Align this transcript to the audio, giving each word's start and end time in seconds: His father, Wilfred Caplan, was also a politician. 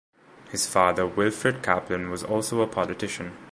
His 0.49 0.65
father, 0.65 1.05
Wilfred 1.05 1.61
Caplan, 1.61 2.09
was 2.09 2.23
also 2.23 2.61
a 2.61 2.67
politician. 2.67 3.37